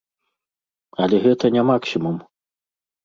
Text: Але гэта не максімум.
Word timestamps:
Але 1.05 1.15
гэта 1.25 1.45
не 1.59 1.63
максімум. 1.73 2.15